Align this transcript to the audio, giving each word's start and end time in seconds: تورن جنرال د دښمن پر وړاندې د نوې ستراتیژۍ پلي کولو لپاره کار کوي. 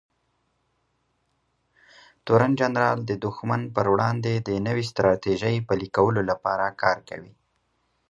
تورن 2.25 2.51
جنرال 2.59 2.99
د 3.05 3.11
دښمن 3.25 3.61
پر 3.75 3.85
وړاندې 3.93 4.33
د 4.37 4.49
نوې 4.67 4.83
ستراتیژۍ 4.91 5.55
پلي 5.67 5.87
کولو 5.95 6.21
لپاره 6.31 6.65
کار 6.81 6.97
کوي. 7.09 7.33